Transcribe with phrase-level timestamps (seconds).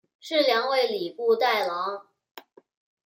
[0.19, 2.07] 事梁为礼部侍郎。